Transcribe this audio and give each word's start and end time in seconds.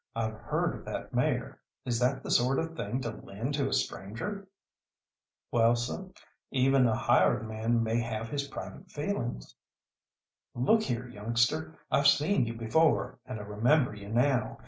I've 0.15 0.33
heard 0.33 0.73
of 0.73 0.85
that 0.85 1.13
mare. 1.13 1.59
Is 1.85 1.99
that 1.99 2.23
the 2.23 2.31
sort 2.31 2.57
of 2.57 2.75
thing 2.75 3.01
to 3.01 3.11
lend 3.23 3.53
to 3.53 3.67
a 3.67 3.71
stranger?" 3.71 4.47
"Well, 5.51 5.75
seh, 5.75 6.05
even 6.49 6.87
a 6.87 6.95
hired 6.95 7.47
man 7.47 7.83
may 7.83 7.99
have 7.99 8.29
his 8.29 8.47
private 8.47 8.89
feelings." 8.89 9.55
"Look 10.55 10.81
here, 10.81 11.07
youngster, 11.07 11.77
I've 11.91 12.07
seen 12.07 12.47
you 12.47 12.55
before, 12.55 13.19
and 13.27 13.39
I 13.39 13.43
remember 13.43 13.93
you 13.93 14.09
now. 14.09 14.57